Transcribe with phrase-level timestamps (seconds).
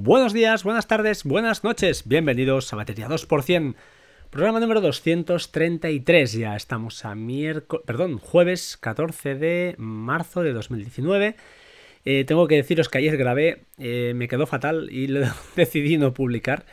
[0.00, 2.06] Buenos días, buenas tardes, buenas noches.
[2.06, 3.74] Bienvenidos a Batería 2%,
[4.30, 6.34] programa número 233.
[6.34, 11.34] Ya estamos a miércoles, perdón, jueves 14 de marzo de 2019.
[12.04, 16.14] Eh, tengo que deciros que ayer grabé, eh, me quedó fatal y lo decidí no
[16.14, 16.64] publicar.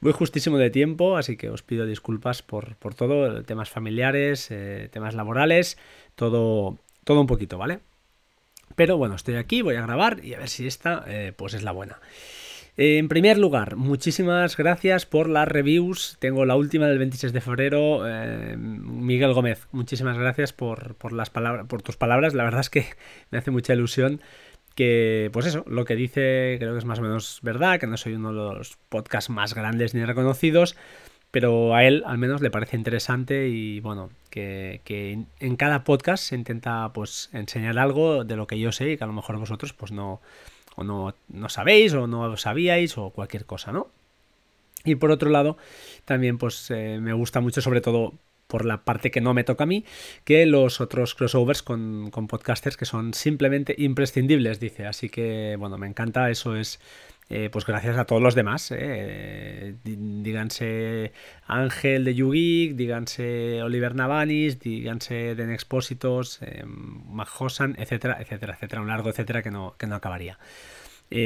[0.00, 5.14] Voy justísimo de tiempo, así que os pido disculpas por, todo, temas familiares, eh, temas
[5.14, 5.76] laborales,
[6.14, 7.80] todo, todo un poquito, ¿vale?
[8.74, 11.04] Pero bueno, estoy aquí, voy a grabar y a ver si esta
[11.36, 11.98] pues es la buena.
[12.82, 16.16] En primer lugar, muchísimas gracias por las reviews.
[16.18, 18.08] Tengo la última del 26 de febrero.
[18.08, 22.32] Eh, Miguel Gómez, muchísimas gracias por, las palabras, por tus palabras.
[22.32, 22.86] La verdad es que
[23.30, 24.22] me hace mucha ilusión
[24.74, 27.98] que, pues eso, lo que dice creo que es más o menos verdad, que no
[27.98, 30.74] soy uno de los podcasts más grandes ni reconocidos,
[31.30, 36.24] pero a él al menos le parece interesante y bueno, que, que, en cada podcast
[36.24, 39.36] se intenta pues enseñar algo de lo que yo sé y que a lo mejor
[39.36, 40.22] vosotros pues no,
[40.80, 43.88] o no, no sabéis o no sabíais o cualquier cosa, ¿no?
[44.84, 45.58] Y por otro lado,
[46.06, 48.14] también pues eh, me gusta mucho sobre todo
[48.46, 49.84] por la parte que no me toca a mí,
[50.24, 54.86] que los otros crossovers con, con podcasters que son simplemente imprescindibles, dice.
[54.86, 56.80] Así que, bueno, me encanta, eso es
[57.32, 58.72] eh, pues gracias a todos los demás.
[58.76, 59.76] Eh.
[59.84, 61.12] díganse
[61.46, 66.64] Ángel de Yugi, díganse Oliver Navanis, díganse Den Expósitos, eh,
[67.78, 68.82] etcétera, etcétera, etcétera.
[68.82, 70.38] Un largo etcétera que no, que no acabaría.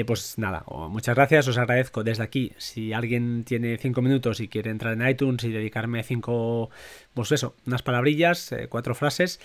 [0.07, 2.53] pues nada, muchas gracias, os agradezco desde aquí.
[2.59, 6.71] Si alguien tiene cinco minutos y quiere entrar en iTunes y dedicarme cinco,
[7.15, 9.41] pues eso, unas palabrillas, cuatro frases,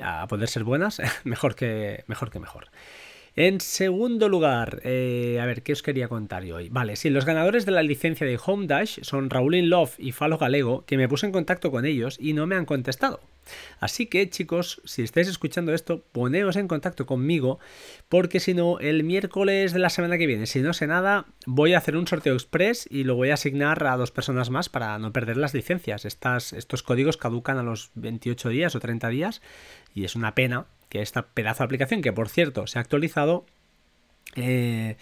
[0.00, 2.30] a poder ser buenas, mejor que mejor.
[2.30, 2.70] Que mejor.
[3.34, 6.68] En segundo lugar, eh, a ver, ¿qué os quería contar yo hoy?
[6.68, 10.36] Vale, sí, los ganadores de la licencia de Home Dash son Raúl Love y Falo
[10.36, 13.20] Galego, que me puse en contacto con ellos y no me han contestado.
[13.80, 17.58] Así que, chicos, si estáis escuchando esto, poneos en contacto conmigo,
[18.10, 21.72] porque si no, el miércoles de la semana que viene, si no sé nada, voy
[21.72, 24.98] a hacer un sorteo express y lo voy a asignar a dos personas más para
[24.98, 26.04] no perder las licencias.
[26.04, 29.40] Estas, estos códigos caducan a los 28 días o 30 días
[29.94, 33.46] y es una pena que esta pedazo de aplicación, que por cierto se ha actualizado,
[34.36, 34.98] eh,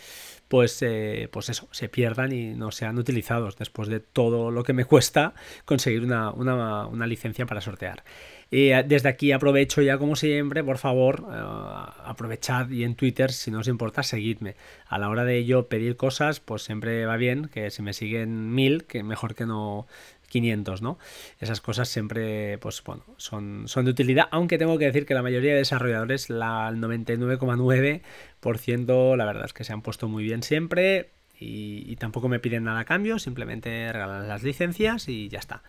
[0.46, 4.72] pues, eh, pues eso, se pierdan y no sean utilizados después de todo lo que
[4.72, 5.34] me cuesta
[5.64, 8.04] conseguir una, licencia para sortear.
[8.52, 11.26] Eh, desde aquí aprovecho ya como siempre, por favor,
[12.04, 14.54] aprovechad y en Twitter, si no os importa, seguidme.
[14.86, 18.54] A la hora de yo pedir cosas, pues siempre va bien, que si me siguen
[18.54, 19.88] mil, que mejor que no
[20.30, 20.98] 500, ¿no?
[21.38, 25.20] Esas cosas siempre, pues bueno, son, son de utilidad, aunque tengo que decir que la
[25.22, 30.42] mayoría de desarrolladores, la, el 99,9%, la verdad es que se han puesto muy bien
[30.42, 35.62] siempre y, tampoco me piden nada a cambio, simplemente regalan las licencias y ya está.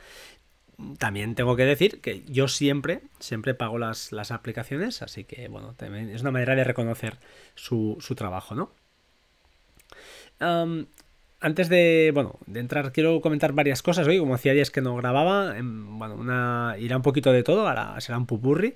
[0.98, 5.76] También tengo que decir que yo siempre, siempre pago las, las aplicaciones, así que bueno,
[5.80, 7.18] es una manera de reconocer
[7.56, 8.72] su, su trabajo, ¿no?
[11.42, 14.20] Antes de, bueno, de entrar, quiero comentar varias cosas hoy.
[14.20, 18.00] Como hacía días que no grababa, em, bueno, una, irá un poquito de todo, ahora
[18.00, 18.76] será un pupurri.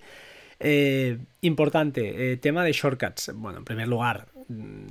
[0.59, 3.31] Eh, importante, eh, tema de shortcuts.
[3.35, 4.27] Bueno, en primer lugar,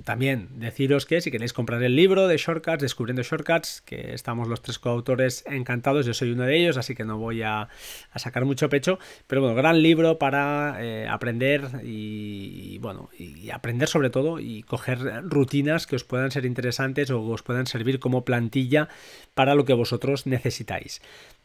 [0.04, 4.62] también deciros que si queréis comprar el libro de shortcuts, descubriendo shortcuts, que estamos los
[4.62, 7.68] tres coautores encantados, yo soy uno de ellos, así que no voy a,
[8.16, 14.10] sacar mucho pecho, pero bueno, gran libro para eh, aprender y, bueno, y aprender sobre
[14.10, 18.88] todo y coger rutinas que os puedan ser interesantes o os puedan servir como plantilla
[19.34, 21.00] para lo que vosotros necesitáis.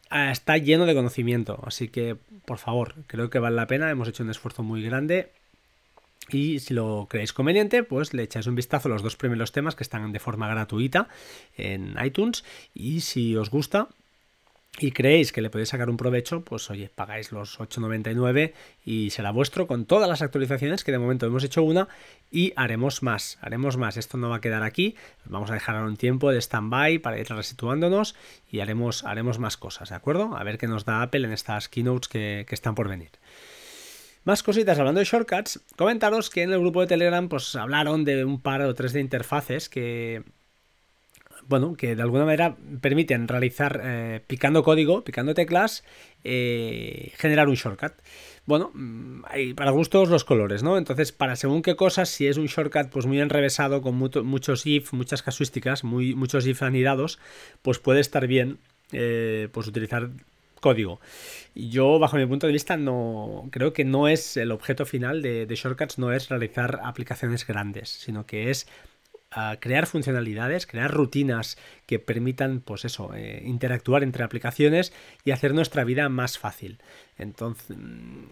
[0.10, 4.08] Ah, está lleno de conocimiento, así que por favor, creo que vale la pena, hemos
[4.08, 5.32] hecho un esfuerzo muy grande
[6.34, 9.76] y si lo creéis conveniente, pues le echáis un vistazo a los dos primeros temas
[9.76, 11.08] que están de forma gratuita
[11.58, 13.90] en iTunes y si os gusta,
[14.78, 18.54] y creéis que le podéis sacar un provecho, pues oye, pagáis los 8,99
[18.86, 21.90] y será vuestro con todas las actualizaciones que de momento hemos hecho una
[22.32, 23.98] y haremos más, haremos más.
[23.98, 27.28] Esto no va a quedar aquí, vamos a dejar un tiempo de stand-by para ir
[27.28, 28.16] resituándonos
[28.50, 30.38] y haremos, haremos más cosas, ¿de acuerdo?
[30.38, 33.10] A ver qué nos da Apple en estas keynotes que, que están por venir.
[34.30, 38.24] Más cositas hablando de shortcuts, comentaros que en el grupo de Telegram pues hablaron de
[38.24, 40.22] un par o tres de interfaces que
[41.48, 45.84] bueno, que de alguna manera permiten realizar, eh, picando código, picando teclas,
[46.24, 47.94] eh, generar un shortcut.
[48.46, 50.78] Bueno, mm, para gustos los colores, ¿no?
[50.78, 54.94] Entonces, para según qué cosas, si es un shortcut pues muy enrevesado, con muchos if,
[54.94, 57.18] muchas casuísticas, muchos if anidados,
[57.64, 58.60] pues puede estar bien
[58.92, 60.12] eh, pues utilizar
[60.60, 61.00] código.
[61.56, 65.48] Yo, bajo mi punto de vista, no creo que no es el objeto final de,
[65.50, 68.68] shortcuts, no es realizar aplicaciones grandes, sino que es
[69.60, 74.92] crear funcionalidades, crear rutinas que permitan, pues eso, eh, interactuar entre aplicaciones
[75.24, 76.80] y hacer nuestra vida más fácil.
[77.18, 77.78] Entonces,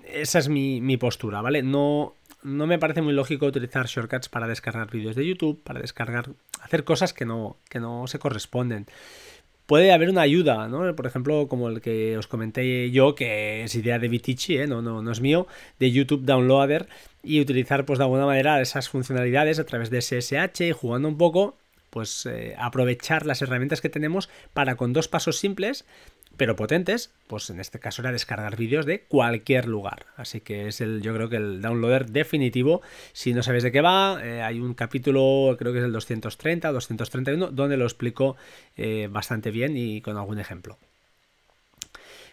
[0.06, 1.62] esa es mi, postura, ¿vale?
[1.62, 6.30] No no me parece muy lógico utilizar shortcuts para descargar vídeos de YouTube, para descargar,
[6.62, 8.88] hacer cosas que no, que no se corresponden.
[9.68, 10.96] Puede haber una ayuda, ¿no?
[10.96, 14.66] Por ejemplo, como el que os comenté yo, que es idea de Vitici, ¿eh?
[14.66, 15.46] no, no, no es mío,
[15.78, 16.88] de YouTube Downloader,
[17.22, 21.58] y utilizar pues de alguna manera esas funcionalidades a través de SSH jugando un poco,
[21.90, 25.86] pues eh, aprovechar las herramientas que tenemos para con dos pasos simples
[26.38, 30.06] pero potentes, pues en este caso era descargar vídeos de cualquier lugar.
[30.16, 32.82] Así que es el, yo creo que el downloader definitivo.
[33.14, 36.70] Si no sabéis de qué va, eh, hay un capítulo, creo que es el 230
[36.70, 38.38] o 231, donde lo explico
[38.76, 40.78] eh, bastante bien y con algún ejemplo.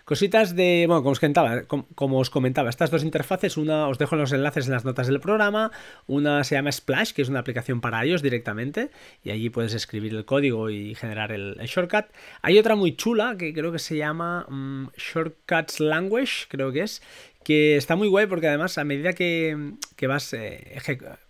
[0.05, 4.17] Cositas de, bueno, como os, comentaba, como, os comentaba, estas dos interfaces, una os dejo
[4.17, 5.73] los enlaces en las notas del programa,
[6.07, 8.91] una se llama Splash, que es una aplicación para ellos directamente,
[9.23, 12.05] y allí puedes escribir el código y generar el, shortcut.
[12.43, 17.01] Hay otra muy chula que creo que se llama mm, Shortcuts Language, creo que es,
[17.43, 20.81] que está muy guay porque además a medida que, vas eh,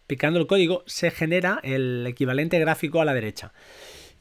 [0.08, 3.52] picando el código se genera el equivalente gráfico a la derecha.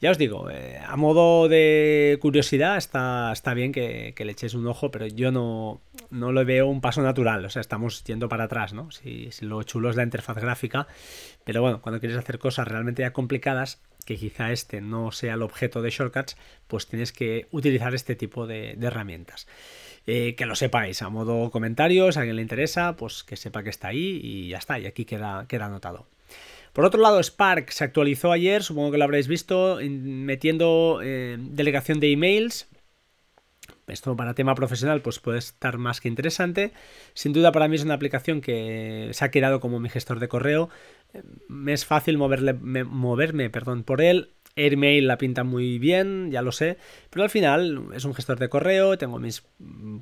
[0.04, 4.66] Ya os digo, eh, a modo de curiosidad está, está bien que, le echéis un
[4.66, 5.80] ojo, pero yo no,
[6.10, 7.42] no lo veo un paso natural.
[7.46, 8.90] O sea, estamos yendo para atrás, ¿no?
[8.90, 10.86] Si, lo chulo es la interfaz gráfica.
[11.44, 15.42] Pero bueno, cuando quieres hacer cosas realmente ya complicadas, que quizá este no sea el
[15.42, 16.36] objeto de shortcuts,
[16.68, 19.46] pues tienes que utilizar este tipo de, herramientas.
[20.06, 23.70] Eh, que lo sepáis, a modo comentarios, a alguien le interesa, pues que sepa que
[23.70, 26.04] está ahí y ya está, y aquí queda, queda anotado.
[26.74, 32.00] Por otro lado, Spark se actualizó ayer, supongo que lo habréis visto, metiendo eh, delegación
[32.00, 32.68] de emails.
[33.86, 36.72] Esto para tema profesional pues puede estar más que interesante.
[37.12, 40.26] Sin duda para mí es una aplicación que se ha quedado como mi gestor de
[40.26, 40.68] correo.
[41.46, 44.30] Me es fácil moverme perdón, por él.
[44.56, 46.78] Airmail la pinta muy bien, ya lo sé,
[47.10, 49.44] pero al final es un gestor de correo, tengo mis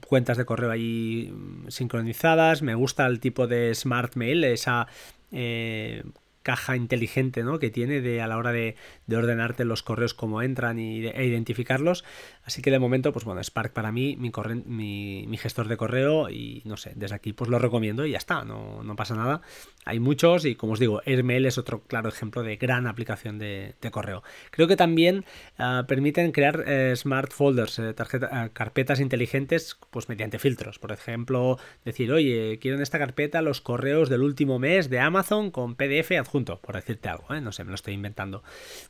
[0.07, 1.33] cuentas de correo ahí
[1.69, 4.89] sincronizadas, me gusta el tipo de Smart Mail, esa
[5.31, 6.03] eh,
[6.43, 7.59] caja inteligente ¿no?
[7.59, 8.77] que tiene de, a la hora de,
[9.11, 12.05] ordenarte los correos como entran y e identificarlos.
[12.45, 14.33] Así que de momento, pues bueno, Spark para mí, mi,
[14.67, 18.19] mi, mi, gestor de correo y no sé, desde aquí pues lo recomiendo y ya
[18.19, 19.43] está, no, no pasa nada.
[19.85, 23.75] Hay muchos y como os digo, Airmail es otro claro ejemplo de gran aplicación de,
[23.91, 24.23] correo.
[24.51, 25.25] Creo que también
[25.59, 27.95] ah, permiten crear eh, smart folders, eh,
[28.31, 30.79] ah, carpetas inteligentes pues mediante filtros.
[30.79, 35.51] Por ejemplo, decir, oye, quiero en esta carpeta los correos del último mes de Amazon
[35.51, 37.41] con PDF adjunto, por decirte algo, ¿eh?
[37.41, 38.45] no sé, me lo estoy inventando.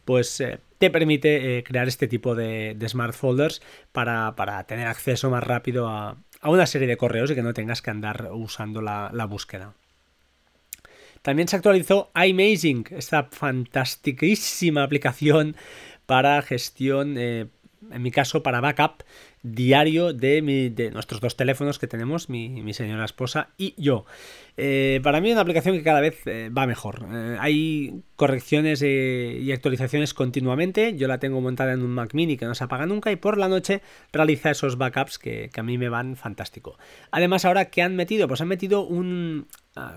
[0.04, 0.44] Pues
[0.78, 3.62] te permite crear este tipo de, smart folders
[3.92, 7.90] para, tener acceso más rápido a, una serie de correos y que no tengas que
[7.90, 9.74] andar usando la búsqueda.
[11.22, 15.56] También se actualizó iMazing, esta fantásticísima aplicación
[16.04, 17.46] para gestión, eh,
[17.90, 19.04] en mi caso para backup
[19.44, 24.04] diario de, de nuestros dos teléfonos que tenemos, mi, señora esposa y yo.
[24.56, 27.06] Eh, para mí es una aplicación que cada vez eh, va mejor.
[27.40, 30.96] hay correcciones y actualizaciones continuamente.
[30.96, 33.36] Yo la tengo montada en un Mac mini que no se apaga nunca y por
[33.38, 33.80] la noche
[34.12, 36.78] realiza esos backups que, que a mí me van fantástico.
[37.10, 39.46] Además ahora que han metido, pues han metido un,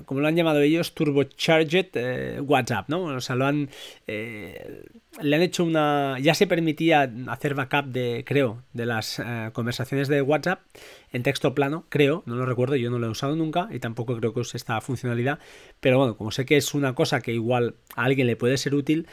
[0.05, 3.03] como lo han llamado ellos, turbocharged eh, WhatsApp, ¿no?
[3.03, 3.69] O sea, lo han,
[4.07, 4.83] eh,
[5.21, 10.07] le han hecho una, ya se permitía hacer backup de, creo, de las eh, conversaciones
[10.07, 10.61] de WhatsApp
[11.11, 14.17] en texto plano, creo, no lo recuerdo, yo no lo he usado nunca y tampoco
[14.17, 15.39] creo que use esta funcionalidad,
[15.79, 18.75] pero bueno, como sé que es una cosa que igual a alguien le puede ser
[18.75, 19.07] útil,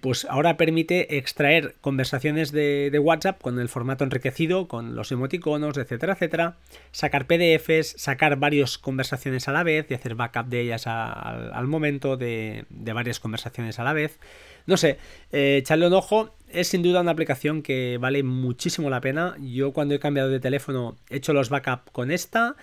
[0.00, 5.76] pues ahora permite extraer conversaciones de, de WhatsApp con el formato enriquecido, con los emoticonos,
[5.78, 6.58] etcétera, etcétera,
[6.92, 12.64] sacar PDFs, sacar varias conversaciones a la vez, hacer backup de ellas al momento, de,
[12.70, 14.18] varias conversaciones a la vez.
[14.66, 14.98] No sé,
[15.32, 16.34] eh, echarle un ojo.
[16.48, 19.36] Es sin duda una aplicación que vale muchísimo la pena.
[19.40, 22.56] Yo cuando he cambiado de teléfono he hecho los backups con esta.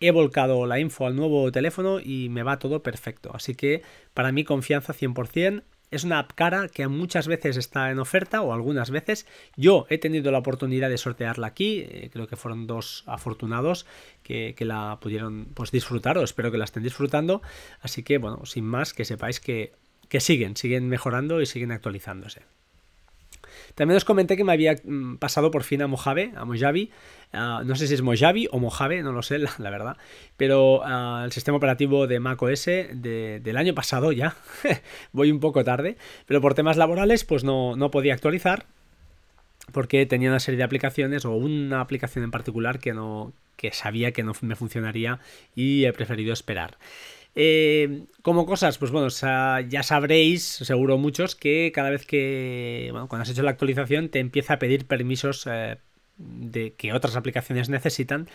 [0.00, 3.30] He volcado la info al nuevo teléfono y me va todo perfecto.
[3.34, 5.62] Así que para mí confianza 100%.
[5.90, 9.26] Es una app cara que muchas veces está en oferta o algunas veces.
[9.56, 13.86] Yo he tenido la oportunidad de sortearla aquí, eh, creo que fueron dos afortunados
[14.22, 17.42] que, la pudieron pues, disfrutar o espero que la estén disfrutando.
[17.80, 19.72] Así que bueno, sin más, que sepáis que,
[20.08, 22.42] que siguen, siguen mejorando y siguen actualizándose.
[23.74, 26.90] También os comenté que me había mm, pasado por fin a Mojave, a Mojave.
[27.32, 29.96] Ah, no sé si es Mojave o Mojave, no lo sé, la, verdad.
[30.36, 34.36] Pero ah, el sistema operativo de macOS de, del año pasado ya.
[35.12, 35.96] Voy un poco tarde.
[36.26, 38.66] Pero por temas laborales, pues no, no podía actualizar.
[39.72, 44.12] Porque tenía una serie de aplicaciones o una aplicación en particular que no que sabía
[44.12, 45.20] que no me funcionaría
[45.54, 46.76] y he preferido esperar.
[47.36, 53.30] Eh, como cosas, pues bueno, ya sabréis, seguro muchos, que cada vez que, cuando has
[53.30, 55.78] hecho la actualización te empieza a pedir permisos eh,
[56.16, 58.28] de que otras aplicaciones necesitan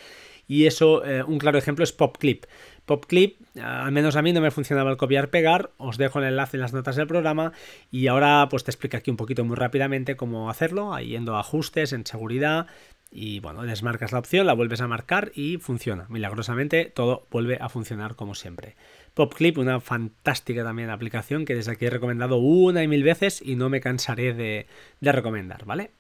[0.50, 2.46] y eso, eh, un claro ejemplo es PopClip.
[2.86, 6.62] PopClip, al menos a mí no me funcionaba el copiar-pegar, os dejo el enlace en
[6.62, 7.54] las notas del programa
[7.92, 11.94] y ahora pues te explico aquí un poquito muy rápidamente cómo hacerlo, yendo a ajustes,
[11.94, 12.66] en seguridad,
[13.12, 16.06] y bueno, desmarcas la opción, la vuelves a marcar y funciona.
[16.10, 18.76] Milagrosamente todo vuelve a funcionar como siempre.
[19.16, 23.56] PopClip, una fantástica también aplicación que desde aquí he recomendado una y mil veces y
[23.56, 24.68] no me cansaré de,
[25.02, 25.92] recomendar, ¿vale?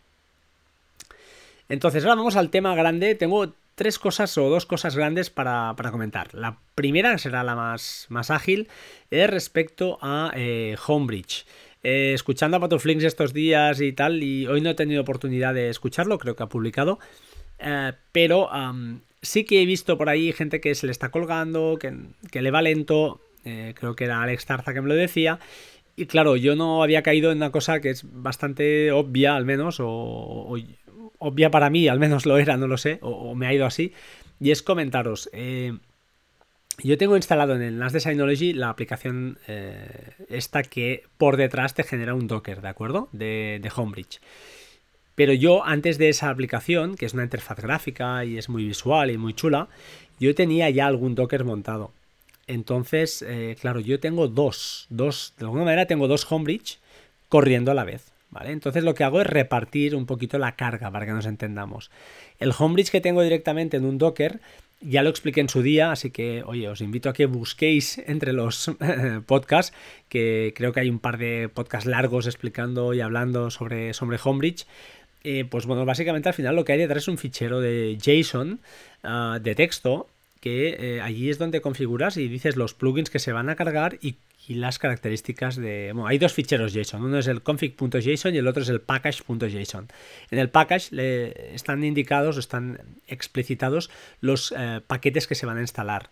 [1.68, 3.16] Entonces ahora vamos al tema grande.
[3.16, 6.34] Tengo tres cosas o dos cosas grandes para, comentar.
[6.36, 8.68] La primera, será la más, más ágil,
[9.10, 11.46] es respecto a eh, Homebridge.
[11.82, 15.70] Eh, escuchando a Patoflinks estos días y tal, y hoy no he tenido oportunidad de
[15.70, 17.00] escucharlo, creo que ha publicado,
[17.60, 18.50] eh, pero
[19.22, 22.62] sí que he visto por ahí gente que se le está colgando, que, le va
[22.62, 25.40] lento, eh, creo que era Alex Tarza que me lo decía,
[25.96, 29.80] y claro, yo no había caído en una cosa que es bastante obvia, al menos,
[29.80, 30.58] o,
[31.18, 33.94] obvia para mí, al menos lo era, no lo sé, o, me ha ido así,
[34.42, 35.30] y es comentaros.
[36.84, 41.74] Yo tengo instalado en el NAS de Synology la aplicación eh, esta que por detrás
[41.74, 43.10] te genera un Docker, ¿de acuerdo?
[43.12, 44.20] De, de, Homebridge.
[45.16, 49.12] Pero yo antes de esa aplicación, que es una interfaz gráfica y es muy visual
[49.12, 49.68] y muy chula,
[50.20, 51.92] yo tenía ya algún Docker montado.
[52.48, 56.80] Entonces, eh, claro, yo tengo dos, dos, de alguna manera tengo dos Homebridge
[57.28, 58.12] corriendo a la vez.
[58.32, 58.52] ¿Vale?
[58.52, 61.90] Entonces lo que hago es repartir un poquito la carga para que nos entendamos.
[62.38, 64.40] El Homebridge que tengo directamente en un Docker
[64.82, 68.34] ya lo expliqué en su día, así que, oye, os invito a que busquéis entre
[68.34, 68.72] los
[69.26, 69.76] podcasts,
[70.08, 74.66] que creo que hay un par de podcasts largos explicando y hablando sobre, sobre Homebridge.
[75.24, 78.62] Eh, pues bueno, básicamente al final lo que hay detrás es un fichero de JSON
[79.04, 80.08] ah, de texto
[80.40, 83.98] que eh, allí es donde configuras y dices los plugins que se van a cargar
[84.02, 84.16] y
[84.50, 85.92] y las características de...
[85.94, 89.88] Bueno, hay dos ficheros JSON, uno es el config.json y el otro es el package.json.
[90.32, 93.92] En el package le están indicados, están explicitados
[94.22, 96.10] los eh, paquetes que se van a instalar.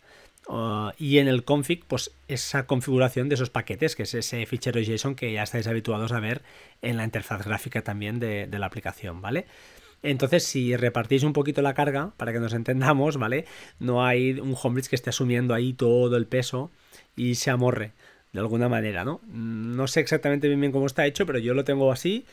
[0.47, 4.79] Uh, y en el config, pues esa configuración de esos paquetes, que es ese fichero
[4.79, 6.43] JSON que ya estáis habituados a ver
[6.83, 9.47] en la interfaz gráfica también de, de la aplicación, ¿vale?
[10.03, 13.45] Entonces, si repartís un poquito la carga, para que nos entendamos, ¿vale?
[13.79, 16.69] No hay un Homebridge que esté asumiendo ahí todo el peso
[17.15, 17.93] y se amorre
[18.33, 19.21] de alguna manera, ¿no?
[19.27, 22.25] No sé exactamente bien, bien cómo está hecho, pero yo lo tengo así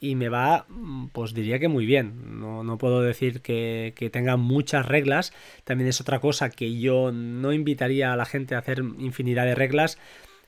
[0.00, 0.66] y me va,
[1.12, 2.40] pues diría que muy bien.
[2.40, 5.32] No, puedo decir que, tenga muchas reglas.
[5.64, 9.54] También es otra cosa que yo no invitaría a la gente a hacer infinidad de
[9.54, 9.98] reglas.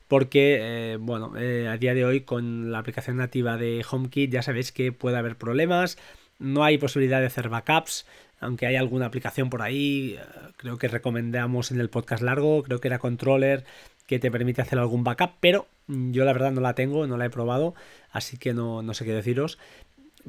[0.07, 4.41] Porque, eh, bueno, eh, a día de hoy con la aplicación nativa de HomeKit ya
[4.41, 5.97] sabéis que puede haber problemas.
[6.39, 8.05] No hay posibilidad de hacer backups
[8.43, 10.23] aunque hay alguna aplicación por ahí, eh,
[10.57, 13.63] creo que recomendamos en el podcast largo, creo que era Controller,
[14.07, 17.25] que te permite hacer algún backup, pero yo la verdad no la tengo, no la
[17.25, 17.75] he probado,
[18.11, 19.57] así que no, sé qué deciros.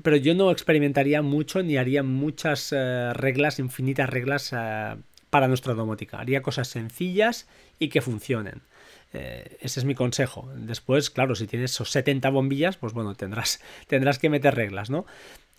[0.03, 4.97] Pero yo no experimentaría mucho ni haría muchas eh, reglas, infinitas reglas eh,
[5.31, 6.19] para nuestra domótica.
[6.19, 7.47] Haría cosas sencillas
[7.79, 8.63] y que funcionen.
[9.13, 10.51] Eh, ese es mi consejo.
[10.57, 15.07] Después, claro, si tienes esos 70 bombillas, pues bueno, tendrás, tendrás que meter reglas, ¿no?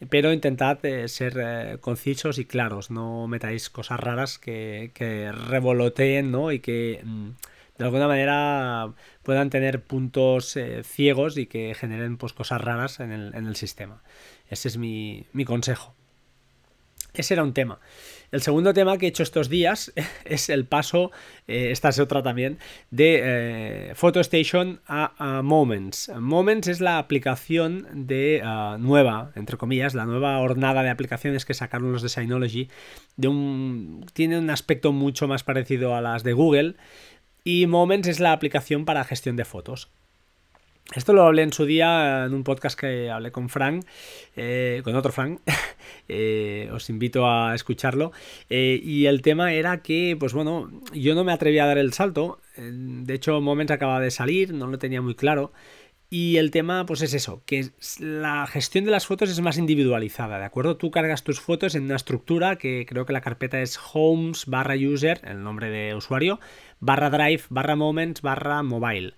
[0.10, 6.51] Pero intentad ser concisos y claros, no metáis cosas raras que, que revoloteen, ¿no?
[6.51, 7.00] Y que...
[7.01, 7.29] Mm,
[7.77, 13.12] de alguna manera puedan tener puntos eh, ciegos y que generen pues, cosas raras en
[13.12, 14.01] el, sistema.
[14.50, 15.94] Ese es mi, consejo.
[17.13, 17.79] Ese era un tema.
[18.32, 19.94] El segundo tema que he hecho estos días
[20.25, 21.12] es el paso,
[21.48, 22.60] eh, esta es otra también,
[22.91, 26.12] de eh, PhotoStation a, Moments.
[26.17, 28.41] Moments es la aplicación de
[28.79, 32.70] nueva, entre comillas, la nueva hornada de aplicaciones que sacaron los de Synology.
[33.15, 36.75] Tiene un aspecto mucho más parecido a las de Google
[37.45, 39.87] y Moments es la aplicación para gestión de fotos.
[40.93, 43.85] Esto lo hablé en su día en un podcast que hablé con Frank,
[44.35, 45.39] eh, con otro Frank.
[46.07, 48.11] Eh, os invito a escucharlo.
[48.51, 51.93] Eh, y el tema era que, pues bueno, yo no me atreví a dar el
[51.93, 52.39] salto.
[52.57, 55.51] De hecho, Moments acaba de salir, no lo tenía muy claro.
[56.09, 60.37] Y el tema, pues es eso, que la gestión de las fotos es más individualizada,
[60.37, 60.77] ¿de acuerdo?
[60.77, 64.75] Tú cargas tus fotos en una estructura que creo que la carpeta es homes barra
[64.75, 66.39] user, el nombre de usuario,
[66.79, 69.13] barra drive, barra moments, barra mobile.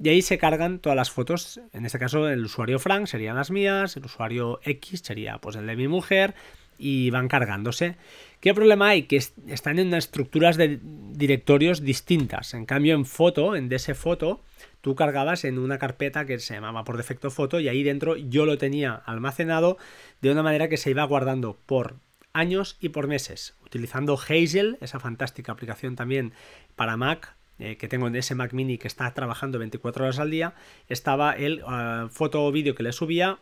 [0.00, 3.50] Y ahí se cargan todas las fotos, en este caso el usuario Frank serían las
[3.50, 6.34] mías, el usuario X sería pues el de mi mujer,
[6.78, 7.96] y van cargándose.
[8.40, 9.02] ¿Qué problema hay?
[9.02, 12.54] Que están en estructuras de directorios distintas.
[12.54, 14.40] En cambio, en foto, en DS Foto,
[14.80, 18.46] tú cargabas en una carpeta que se llamaba por defecto foto y ahí dentro yo
[18.46, 19.76] lo tenía almacenado
[20.20, 21.96] de una manera que se iba guardando por
[22.38, 26.32] años y por meses, utilizando Hazel, esa fantástica aplicación también
[26.76, 30.30] para Mac, eh, que tengo en ese Mac mini que está trabajando 24 horas al
[30.30, 30.54] día,
[30.88, 33.38] estaba el uh, foto o vídeo que le subía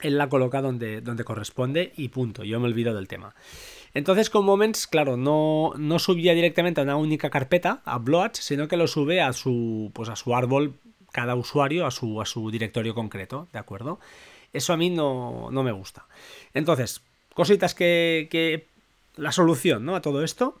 [0.00, 3.34] él la coloca donde, donde corresponde y punto, yo me olvido del tema.
[3.94, 8.68] Entonces con Moments, claro, no, no subía directamente a una única carpeta, a Bloats, sino
[8.68, 10.74] que lo sube a su, pues a su árbol,
[11.12, 14.00] cada usuario, a su, a su directorio concreto, ¿de acuerdo?
[14.52, 16.06] Eso a mí no, no me gusta.
[16.54, 17.02] Entonces,
[17.34, 18.68] cositas que.
[19.16, 19.94] La solución, ¿no?
[19.94, 20.58] A todo esto,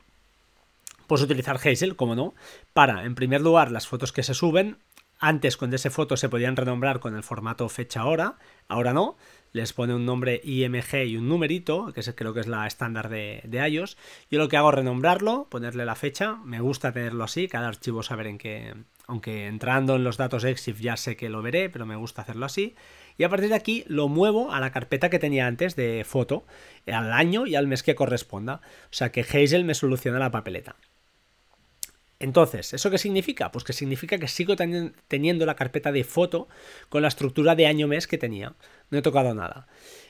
[1.06, 2.34] pues utilizar Hazel, como no,
[2.72, 4.78] para, en primer lugar, las fotos que se suben,
[5.18, 8.36] antes con ese foto se podían renombrar con el formato fecha-hora,
[8.68, 9.16] ahora no,
[9.52, 13.40] les pone un nombre IMG y un numerito, que creo que es la estándar de,
[13.44, 13.96] de, iOS.
[14.30, 18.02] Yo lo que hago es renombrarlo, ponerle la fecha, me gusta tenerlo así, cada archivo
[18.02, 18.74] saber en qué,
[19.06, 22.46] aunque entrando en los datos EXIF ya sé que lo veré, pero me gusta hacerlo
[22.46, 22.74] así.
[23.16, 26.44] Y a partir de aquí lo muevo a la carpeta que tenía antes de foto,
[26.86, 28.60] al año y al mes que corresponda.
[28.86, 30.76] O sea que Hazel me soluciona la papeleta.
[32.20, 33.52] Entonces, ¿eso qué significa?
[33.52, 36.48] Pues que significa que sigo teniendo la carpeta de foto
[36.88, 38.54] con la estructura de año-mes que tenía.
[38.90, 39.66] No he tocado nada.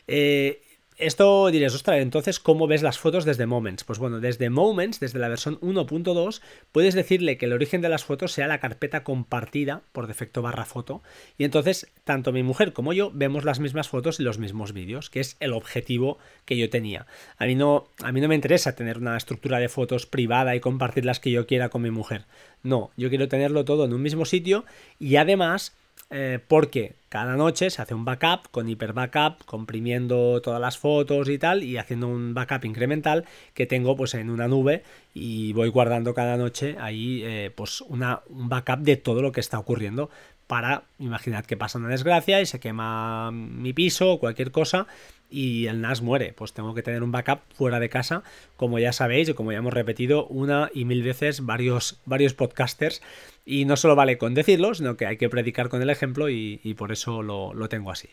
[0.06, 0.62] Eh,
[0.96, 3.84] esto diréis, ostras, entonces, ¿cómo ves las fotos desde Moments?
[3.84, 6.40] Pues bueno, desde Moments, desde la versión 1.2,
[6.72, 10.64] puedes decirle que el origen de las fotos sea la carpeta compartida, por defecto barra
[10.64, 11.02] foto,
[11.36, 15.10] y entonces tanto mi mujer como yo vemos las mismas fotos y los mismos vídeos,
[15.10, 17.06] que es el objetivo que yo tenía.
[17.38, 20.60] A mí no, a mí no me interesa tener una estructura de fotos privada y
[20.60, 22.26] compartir las que yo quiera con mi mujer.
[22.62, 24.64] No, yo quiero tenerlo todo en un mismo sitio
[24.98, 25.76] y además
[26.10, 31.28] eh, porque cada noche se hace un backup con hiper backup, comprimiendo todas las fotos
[31.28, 34.82] y tal, y haciendo un backup incremental que tengo pues en una nube
[35.14, 39.40] y voy guardando cada noche ahí eh, pues una, un backup de todo lo que
[39.40, 40.10] está ocurriendo
[40.46, 44.86] para, imaginad que pasa una desgracia y se quema mi piso o cualquier cosa
[45.30, 48.22] y el NAS muere, pues tengo que tener un backup fuera de casa,
[48.56, 53.02] como ya sabéis y como ya hemos repetido una y mil veces varios, varios podcasters
[53.44, 56.74] y no solo vale con decirlo, sino que hay que predicar con el ejemplo y,
[56.76, 58.08] por eso lo, tengo así.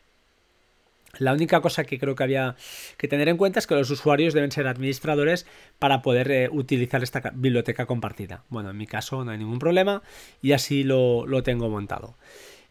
[1.18, 2.56] La única cosa que creo que había
[2.98, 5.46] que tener en cuenta es que los usuarios deben ser administradores
[5.78, 8.44] para poder eh, utilizar esta biblioteca compartida.
[8.50, 10.04] Bueno, en mi caso no hay ningún problema
[10.42, 12.16] y así lo, lo tengo montado.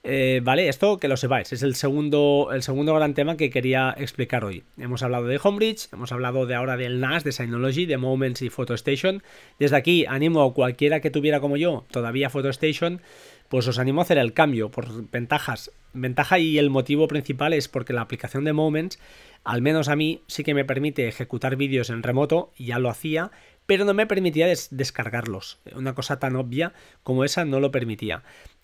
[0.03, 3.95] Eh, vale, esto que lo sepáis, es el segundo, el segundo gran tema que quería
[3.99, 4.65] explicar hoy.
[4.79, 8.49] Hemos hablado de Homebridge, hemos hablado de ahora del NAS, de Synology, de Moments y
[8.49, 9.23] PhotoStation.
[9.59, 13.03] Desde aquí animo a cualquiera que tuviera como yo todavía PhotoStation,
[13.51, 15.71] pues os animo a hacer el cambio por ventajas.
[15.93, 18.99] Ventaja y el motivo principal es porque la aplicación de Moments,
[19.45, 23.33] al menos a mí, sí que me permite ejecutar vídeos en remoto, ya lo hacía,
[23.67, 25.59] pero no me permitía descargarlos.
[25.75, 28.23] Una cosa tan obvia como esa no lo permitía.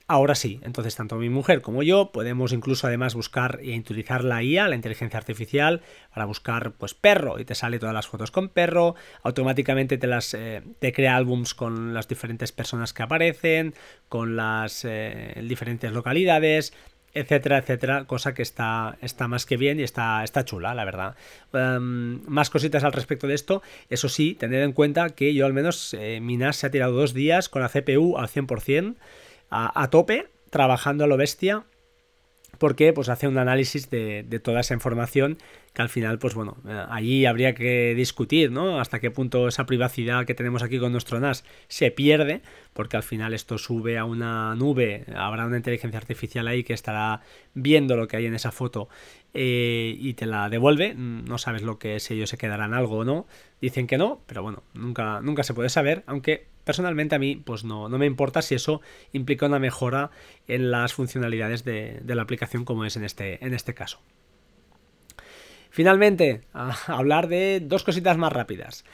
[0.09, 4.41] Ahora sí, entonces tanto mi mujer como yo podemos incluso además buscar e utilizar la
[4.41, 5.83] IA, la inteligencia artificial,
[6.15, 10.33] para buscar pues perro y te sale todas las fotos con perro, automáticamente te las
[10.35, 13.75] eh, te crea álbums con las diferentes personas que aparecen,
[14.09, 16.73] con las eh, diferentes localidades,
[17.13, 21.17] etcétera, etcétera, cosa que está, está más que bien y está, está chula, la verdad.
[21.53, 25.53] Em, más cositas al respecto de esto, eso sí, tened en cuenta que yo al
[25.53, 28.95] menos eh, mi NAS se ha tirado dos días con la CPU al 100%,
[29.51, 31.65] a, tope, trabajando a lo bestia,
[32.59, 35.39] porque pues hace un análisis de, toda esa información
[35.75, 38.81] que al final, pues bueno, eh, allí habría que discutir, ¿no?
[38.81, 42.41] Hasta qué punto esa privacidad que tenemos aquí con nuestro NAS se pierde,
[42.73, 47.21] porque al final esto sube a una nube, habrá una inteligencia artificial ahí que estará
[47.53, 48.89] viendo lo que hay en esa foto
[49.35, 53.05] eh, y te la devuelve, no sabes lo que es, ellos se quedarán algo o
[53.05, 53.27] no,
[53.61, 57.63] dicen que no, pero bueno, nunca, nunca se puede saber, aunque personalmente a mí pues
[57.63, 60.11] no, no me importa si eso implica una mejora
[60.49, 64.01] en las funcionalidades de, la aplicación como es en este, en este caso.
[65.71, 66.43] Finalmente,
[66.87, 68.85] hablar de dos cositas más rápidas.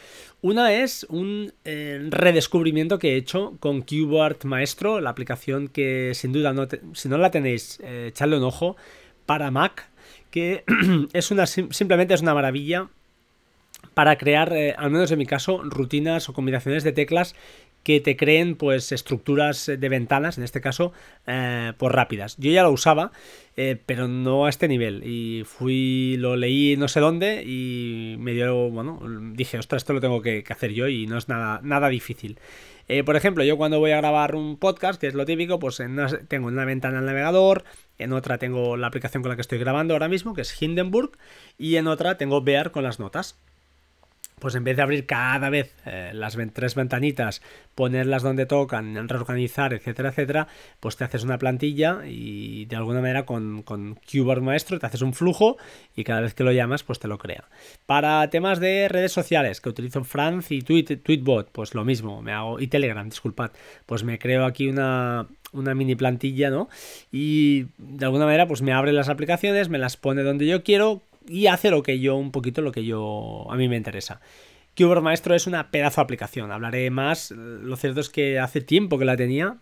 [0.42, 6.32] Una es un eh, redescubrimiento que he hecho con Keyboard Maestro, la aplicación que sin
[6.32, 8.76] duda, no si no la tenéis, eh, echadle un ojo
[9.24, 9.88] para Mac
[10.30, 10.64] que
[11.14, 12.90] es una, simplemente es una maravilla
[13.94, 17.34] para crear, eh, al menos en mi caso, rutinas o combinaciones de teclas
[17.82, 20.92] que te creen pues estructuras de ventanas, en este caso,
[21.26, 22.36] eh, pues rápidas.
[22.38, 23.12] Yo ya lo usaba,
[23.56, 25.02] eh, pero no a este nivel.
[25.04, 29.00] Y fui, lo leí no sé dónde y me dio, bueno,
[29.34, 32.38] dije, ostras, esto lo tengo que, hacer yo y no es nada, nada difícil.
[32.88, 35.80] Eh, por ejemplo, yo cuando voy a grabar un podcast, que es lo típico, pues
[35.80, 37.64] en tengo una ventana el navegador,
[37.98, 41.12] en otra tengo la aplicación con la que estoy grabando ahora mismo, que es Hindenburg,
[41.58, 43.38] y en otra tengo Bear con las notas.
[44.42, 47.42] Pues en vez de abrir cada vez eh, las tres ventanitas,
[47.76, 50.48] ponerlas donde tocan, reorganizar, etcétera, etcétera,
[50.80, 54.00] pues te haces una plantilla y de alguna manera con, con
[54.40, 55.58] Maestro te haces un flujo
[55.94, 57.44] y cada vez que lo llamas, pues te lo crea.
[57.86, 62.58] Para temas de redes sociales, que utilizo Franz y Tweetbot, pues lo mismo, me hago,
[62.58, 63.52] y Telegram, disculpad,
[63.86, 66.68] pues me creo aquí una, una mini plantilla, ¿no?
[67.12, 71.00] Y de alguna manera, pues me abre las aplicaciones, me las pone donde yo quiero,
[71.28, 74.20] y hace lo que yo, un poquito lo que yo, a mí me interesa.
[74.74, 78.98] Keyboard Maestro es una pedazo de aplicación, hablaré más, lo cierto es que hace tiempo
[78.98, 79.58] que la tenía,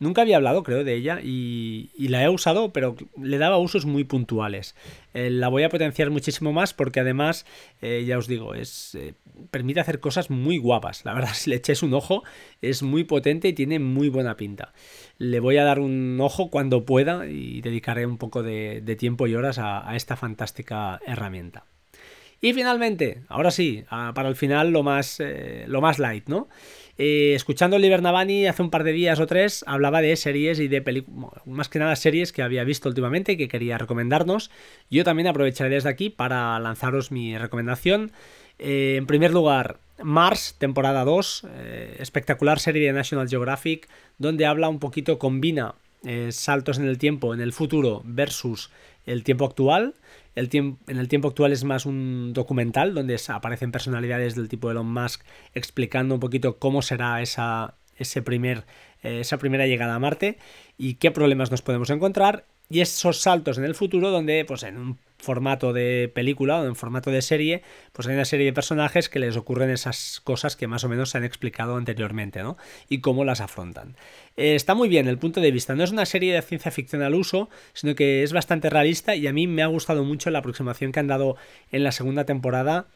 [0.00, 4.02] nunca había hablado creo de ella y, la he usado, pero le daba usos muy
[4.02, 4.74] puntuales.
[5.14, 7.46] Eh, la voy a potenciar muchísimo más porque además,
[7.80, 9.14] eh, ya os digo, es, eh,
[9.52, 12.24] permite hacer cosas muy guapas, la verdad, si le echéis un ojo,
[12.60, 14.72] es muy potente y tiene muy buena pinta.
[15.18, 19.36] Le voy a dar un ojo cuando pueda y dedicaré un poco de, tiempo y
[19.36, 21.64] horas a, esta fantástica herramienta.
[22.40, 26.48] Y finalmente, ahora sí, para el final lo más, eh, lo más light, ¿no?
[27.02, 30.68] Eh, escuchando Liber Navani hace un par de días o tres, hablaba de series y
[30.68, 34.50] de películas, más que nada series que había visto últimamente y que quería recomendarnos.
[34.90, 38.12] Yo también aprovecharé desde aquí para lanzaros mi recomendación.
[38.58, 44.68] Eh, en primer lugar, Mars, temporada 2, eh, espectacular serie de National Geographic, donde habla
[44.68, 45.76] un poquito, combina
[46.30, 48.70] saltos en el tiempo, en el futuro versus
[49.06, 49.94] el tiempo actual.
[50.34, 54.92] El en el tiempo actual es más un documental donde aparecen personalidades del tipo Elon
[54.92, 55.22] Musk
[55.54, 58.64] explicando un poquito cómo será esa, ese primer,
[59.02, 60.38] esa primera llegada a Marte
[60.78, 62.46] y qué problemas nos podemos encontrar.
[62.70, 66.76] Y esos saltos en el futuro donde pues en un formato de película o en
[66.76, 70.66] formato de serie, pues hay una serie de personajes que les ocurren esas cosas que
[70.66, 72.56] más o menos se han explicado anteriormente, ¿no?
[72.88, 73.96] Y cómo las afrontan.
[74.36, 75.74] Eh, está muy bien el punto de vista.
[75.74, 79.26] No es una serie de ciencia ficción al uso, sino que es bastante realista y
[79.26, 81.36] a mí me ha gustado mucho la aproximación que han dado
[81.72, 82.86] en la segunda temporada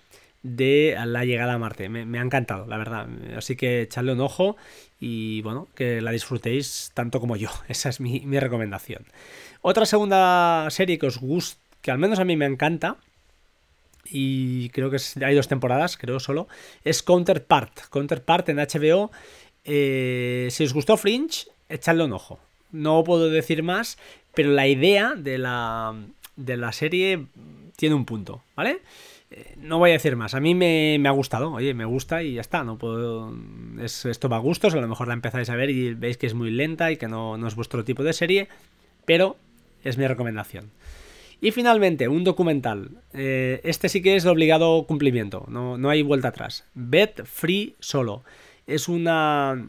[0.44, 1.88] de la llegada a Marte.
[1.88, 3.08] Me, ha encantado, la verdad.
[3.36, 4.56] Así que echadle un ojo
[5.00, 7.48] y bueno, que la disfrutéis tanto como yo.
[7.68, 9.06] Esa es mi, mi recomendación.
[9.66, 12.98] Otra segunda serie que os gusta que al menos a mí me encanta,
[14.04, 16.48] y creo que hay dos temporadas, creo solo,
[16.84, 17.88] es Counterpart.
[17.88, 19.10] Counterpart en HBO.
[19.64, 22.38] Eh, si os gustó Fringe, echadle un ojo.
[22.72, 23.96] No puedo decir más,
[24.34, 25.94] pero la idea de la,
[26.36, 27.26] de la serie
[27.76, 28.82] tiene un punto, ¿vale?
[29.30, 30.34] Eh, no voy a decir más.
[30.34, 32.64] A mí me, ha gustado, oye, me gusta y ya está.
[32.64, 33.34] No puedo.
[33.80, 34.74] Es, esto va a gustos.
[34.74, 37.08] A lo mejor la empezáis a ver y veis que es muy lenta y que
[37.08, 38.48] no, no es vuestro tipo de serie.
[39.06, 39.36] Pero
[39.84, 40.70] es mi recomendación.
[41.40, 42.90] Y finalmente, un documental.
[43.12, 46.64] Eh, este sí que es de obligado cumplimiento, no, no hay vuelta atrás.
[46.74, 48.24] Bet Free Solo.
[48.66, 49.66] Es una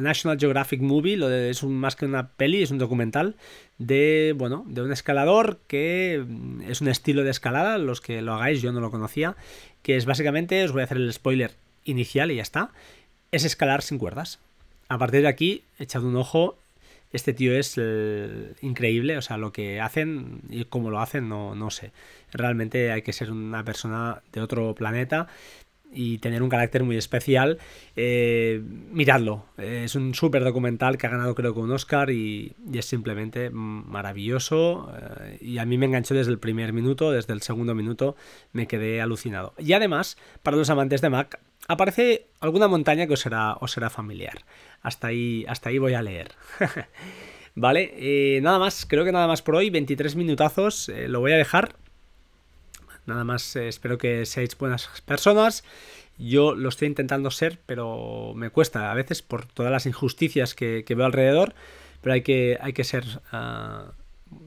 [0.00, 3.36] National Geographic Movie, lo es un, más que una peli, es un documental
[3.78, 8.34] de, bueno, de un escalador que mm, es un estilo de escalada, los que lo
[8.34, 9.36] hagáis, yo no lo conocía,
[9.82, 11.52] que es básicamente, os voy a hacer el spoiler
[11.84, 12.70] inicial y ya está,
[13.32, 14.38] es escalar sin cuerdas.
[14.88, 16.56] A partir de aquí, echad un ojo
[17.14, 21.54] este tío es eh, increíble, o sea, lo que hacen y cómo lo hacen, no,
[21.54, 21.92] no sé.
[22.32, 25.28] Realmente hay que ser una persona de otro planeta
[25.92, 27.58] y tener un carácter muy especial.
[27.94, 32.84] Eh, miradlo, es un súper documental que ha ganado creo que un Oscar y, es
[32.84, 37.76] simplemente maravilloso eh, y a mí me enganchó desde el primer minuto, desde el segundo
[37.76, 38.16] minuto
[38.52, 39.54] me quedé alucinado.
[39.58, 43.90] Y además, para los amantes de Mac, aparece alguna montaña que os será, os será
[43.90, 44.44] familiar.
[44.82, 46.32] Hasta ahí, hasta ahí voy a leer.
[47.54, 51.32] vale, eh, nada más, creo que nada más por hoy, 23 minutazos, eh, lo voy
[51.32, 51.76] a dejar.
[53.06, 55.64] Nada más, eh, espero que seáis buenas personas.
[56.16, 60.84] Yo lo estoy intentando ser, pero me cuesta a veces por todas las injusticias que,
[60.88, 61.54] veo alrededor,
[62.00, 63.04] pero hay que, hay que ser...
[63.32, 63.92] Ah,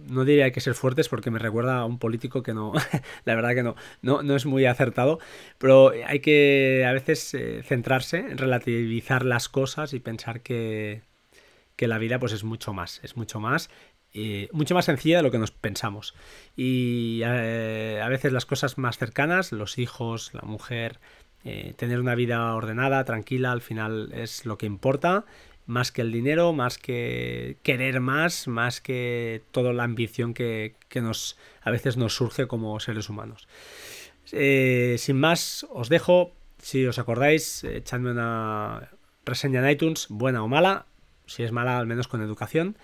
[0.08, 2.74] no diría que ser fuertes porque me recuerda a un político que no,
[3.26, 5.20] la verdad que no, no, es muy acertado,
[5.58, 11.02] pero hay que a veces eh, centrarse en relativizar las cosas y pensar que,
[11.76, 13.70] que la vida pues es mucho más, es mucho más
[14.52, 16.16] mucho más sencilla de lo que nos pensamos.
[16.56, 21.00] Y eh, a veces las cosas más cercanas, los hijos, la mujer,
[21.44, 25.26] eh, tener una vida ordenada, tranquila, al final es lo que importa
[25.68, 31.38] más que el dinero, más que querer más, más que toda la ambición que, nos,
[31.62, 33.48] a veces nos surge como seres humanos.
[34.32, 38.90] Eh, sin más, os dejo, si os acordáis, echadme una
[39.26, 40.86] reseña en iTunes, buena o mala,
[41.26, 42.78] si es mala al menos con educación.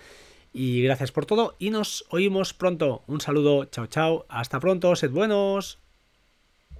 [0.52, 3.02] Y gracias por todo y nos oímos pronto.
[3.08, 5.83] Un saludo, chao chao, hasta pronto, sed buenos.